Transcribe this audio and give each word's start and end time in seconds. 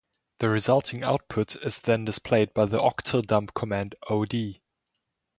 The 0.39 0.49
resulting 0.49 1.03
output 1.03 1.55
is 1.57 1.77
then 1.77 2.05
displayed 2.05 2.55
by 2.55 2.65
the 2.65 2.79
octal 2.79 3.23
dump 3.23 3.53
command 3.53 3.93
od. 4.09 4.33